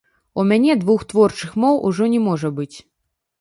У 0.43 0.45
мяне 0.51 0.75
двух 0.83 1.03
творчых 1.13 1.53
моў 1.65 1.77
ужо 1.91 2.09
не 2.15 2.23
можа 2.29 2.53
быць. 2.63 2.77